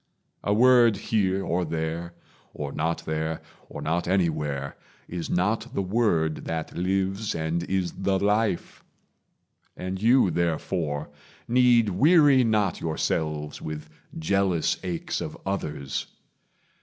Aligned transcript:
A 0.43 0.51
word 0.51 0.97
here, 0.97 1.45
Or 1.45 1.63
there, 1.63 2.15
or 2.55 2.71
not 2.71 3.05
there, 3.05 3.39
or 3.69 3.83
not 3.83 4.07
anywhere, 4.07 4.75
Is 5.07 5.29
not 5.29 5.75
the 5.75 5.83
Word 5.83 6.45
that 6.45 6.75
lives 6.75 7.35
and 7.35 7.61
is 7.65 7.91
the 7.91 8.17
life; 8.17 8.83
And 9.77 10.01
you, 10.01 10.31
therefore, 10.31 11.11
need 11.47 11.89
weary 11.89 12.43
not 12.43 12.81
yourselves 12.81 13.61
With 13.61 13.91
jealous 14.19 14.77
aches 14.83 15.21
of 15.21 15.37
others. 15.45 16.07